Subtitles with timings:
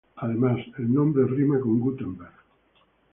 [0.15, 2.33] Además, el nombre rima con "Gutenberg".